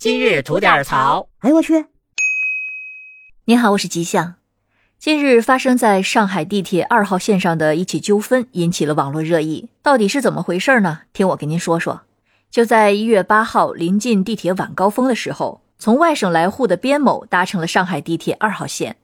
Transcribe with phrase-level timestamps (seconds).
[0.00, 1.28] 今日吐点槽。
[1.40, 1.84] 哎呦我去！
[3.44, 4.36] 您好，我是吉祥。
[4.98, 11.02] 近日发生在上海地铁二号线上的一起纠纷引起了网络热议，到底是怎么回事呢？
[11.12, 12.00] 听我给您说说。
[12.50, 18.96] 就在一月八号临近地铁晚高峰的时候，从外省来沪的边某搭乘了上海地铁二号线。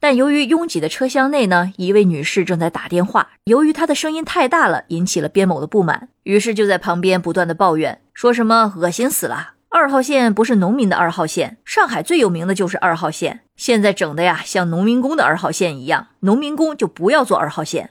[0.00, 17.90] 但由于拥挤的车厢内呢，一位女士正在打电话，由于她的声音太大了，引起了边某的不满，于是就在旁边不断的抱怨，说什么恶心死了，二号线不是农民的二号线，上海最有名的就是二号线，现在整的呀像农民工的二号线一样，农民工就不要坐二号线。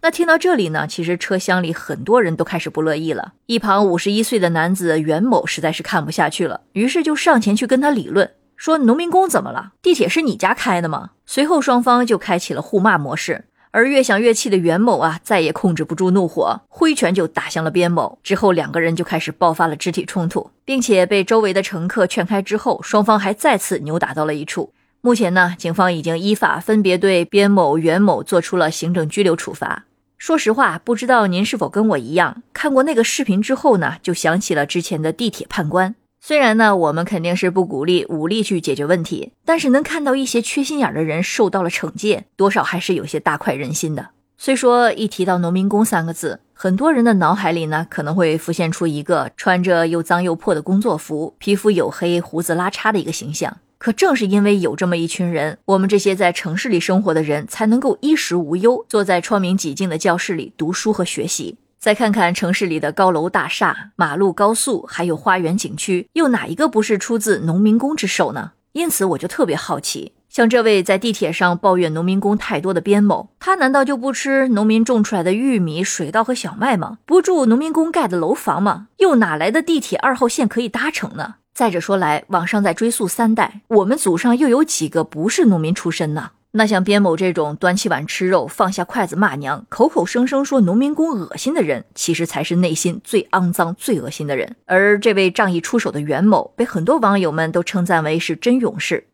[0.00, 8.30] 那听到这里呢，其实车厢里很多人都开始不乐意了，一旁五十一岁的男子袁某实在是看不下去了，于是就上前去跟他理论。
[8.56, 9.72] 说农民工怎么了？
[9.82, 11.10] 地铁是你家开的吗？
[11.26, 18.18] 随后双方就开启了互骂模式，而越想越气的袁某啊，再也控制不住怒火，挥拳就打向了边某。
[18.22, 24.72] 之后两个人就开始爆发了肢体冲突，并且被周围的乘客劝开之后，双方还再次扭打到了一处。
[25.00, 29.86] 目前呢，警方已经依法分别对边某、袁某做出了行政拘留处罚。
[30.18, 35.94] 说实话，不知道您是否跟我一样，看过那个视频之后呢，就想起了之前的地铁判官。
[36.24, 44.10] 虽然呢，我们肯定是不鼓励武力去解决问题，但是能看到一些缺心眼的人受到了惩戒，多少还是有些大快人心的。
[44.38, 53.56] 虽说一提到农民工三个字，很多人的脑海里呢可能会浮现出一个穿着又脏又破的工作服、皮肤黝黑、胡子拉碴的一个形象。
[53.78, 61.56] 可正是因为有这么一群人，我们这些在城市里生活的人才能够衣食无忧，坐在窗明几净的教室里读书和学习。
[61.82, 68.52] 再看看城市里的高楼大厦、马路、高速，还有花园景区，又哪一个不是出自农民工之手呢？
[68.70, 76.98] 因此，我就特别好奇，像这位在地铁上抱怨农民工太多的边某，他难道就不吃农民种出来的玉米、水稻和小麦吗？
[77.04, 78.86] 不住农民工盖的楼房吗？
[78.98, 81.34] 又哪来的地铁二号线可以搭乘呢？
[81.52, 86.30] 再者说来，网上在追溯三代，我们祖上又有几个不是农民出身呢？
[86.54, 94.54] 那像边某这种端起碗吃肉、放下筷子骂娘、口口声声说农民工恶心的人，其实才是内心最肮脏、最恶心的人。
[94.66, 99.06] 而这位仗义出手的袁某，被很多网友们都称赞为是真勇士。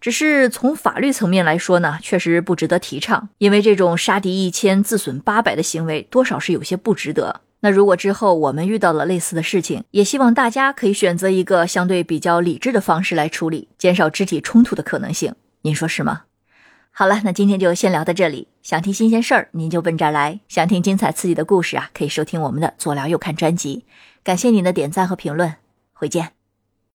[0.00, 7.40] 只是从法律层面来说呢，确实不值得提倡，因为这种杀敌一千自损八百的行为，多少是有些不值得。
[7.60, 15.34] 那如果之后我们遇到了类似的事情，也希望大家可以选择一个相对比较理智的方式来处理，减少肢体冲突的可能性。
[15.62, 16.25] 您说是吗？
[16.98, 18.48] 好了，那今天就先聊到这里。
[18.62, 23.84] 想听新鲜事儿，您就奔这儿来；想听精彩刺激的故事啊，可以收听我们的左聊右看专辑。
[24.24, 25.56] 感谢您的点赞和评论，
[25.92, 26.32] 回见。